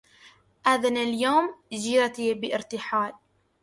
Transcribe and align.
آذن 0.67 0.97
اليوم 0.97 1.55
جيرتي 1.73 2.33
بارتحال 2.33 3.13